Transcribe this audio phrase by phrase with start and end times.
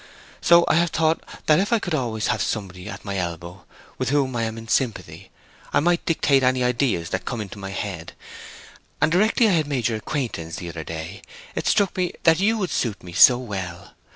[0.41, 3.65] So I have thought that if I always could have somebody at my elbow
[3.99, 5.29] with whom I am in sympathy,
[5.71, 8.13] I might dictate any ideas that come into my head.
[8.99, 11.21] And directly I had made your acquaintance the other day
[11.53, 13.93] it struck me that you would suit me so well.